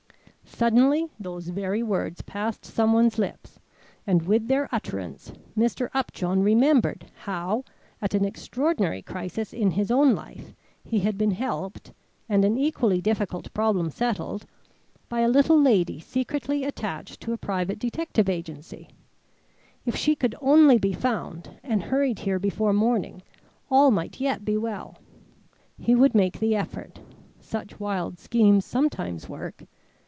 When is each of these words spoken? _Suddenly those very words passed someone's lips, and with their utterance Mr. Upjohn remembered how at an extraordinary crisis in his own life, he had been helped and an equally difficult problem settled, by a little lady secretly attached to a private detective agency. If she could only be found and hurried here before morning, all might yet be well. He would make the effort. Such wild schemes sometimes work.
_Suddenly 0.63 1.09
those 1.19 1.47
very 1.47 1.81
words 1.81 2.21
passed 2.21 2.65
someone's 2.65 3.17
lips, 3.17 3.59
and 4.05 4.21
with 4.23 4.47
their 4.47 4.67
utterance 4.71 5.31
Mr. 5.57 5.89
Upjohn 5.93 6.43
remembered 6.43 7.05
how 7.19 7.63
at 8.01 8.13
an 8.13 8.25
extraordinary 8.25 9.01
crisis 9.01 9.53
in 9.53 9.71
his 9.71 9.89
own 9.89 10.13
life, 10.13 10.53
he 10.83 10.99
had 10.99 11.17
been 11.17 11.31
helped 11.31 11.93
and 12.29 12.43
an 12.45 12.57
equally 12.57 13.01
difficult 13.01 13.51
problem 13.55 13.89
settled, 13.89 14.45
by 15.09 15.21
a 15.21 15.29
little 15.29 15.59
lady 15.59 15.99
secretly 15.99 16.63
attached 16.63 17.19
to 17.21 17.33
a 17.33 17.37
private 17.39 17.79
detective 17.79 18.27
agency. 18.29 18.89
If 19.85 19.95
she 19.95 20.15
could 20.15 20.35
only 20.41 20.77
be 20.77 20.93
found 20.93 21.59
and 21.63 21.81
hurried 21.83 22.19
here 22.19 22.37
before 22.39 22.73
morning, 22.73 23.23
all 23.71 23.89
might 23.89 24.19
yet 24.19 24.43
be 24.45 24.57
well. 24.57 24.97
He 25.79 25.95
would 25.95 26.13
make 26.13 26.39
the 26.39 26.55
effort. 26.55 26.99
Such 27.39 27.79
wild 27.79 28.19
schemes 28.19 28.63
sometimes 28.65 29.27
work. 29.29 29.65